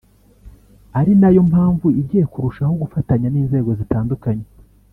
ari 0.99 1.11
nayo 1.19 1.41
mpamvu 1.49 1.87
igiye 2.01 2.25
kurushaho 2.31 2.73
gufatanya 2.81 3.27
n’inzego 3.29 3.69
zitandukanye 3.79 4.45